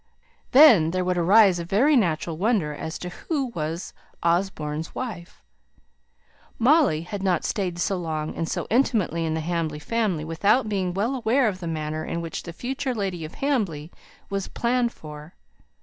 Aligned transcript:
Then 0.51 0.89
there 0.89 1.05
would 1.05 1.19
arise 1.19 1.59
a 1.59 1.63
very 1.63 1.95
natural 1.95 2.35
wonder 2.35 2.73
as 2.73 2.97
to 2.97 3.09
who 3.09 3.53
Osborne's 4.23 4.95
wife 4.95 5.43
was. 6.57 6.57
Molly 6.57 7.01
had 7.03 7.21
not 7.21 7.45
stayed 7.45 7.77
so 7.77 7.97
long 7.97 8.35
and 8.35 8.49
so 8.49 8.65
intimately 8.71 9.27
in 9.27 9.35
the 9.35 9.41
Hamley 9.41 9.77
family 9.77 10.25
without 10.25 10.67
being 10.67 10.95
well 10.95 11.13
aware 11.13 11.47
of 11.47 11.59
the 11.59 11.67
manner 11.67 12.03
in 12.03 12.19
which 12.19 12.41
the 12.41 12.51
future 12.51 12.95
lady 12.95 13.23
of 13.23 13.35
Hamley 13.35 13.91
was 14.27 14.47
planned 14.47 14.91
for. 14.91 15.35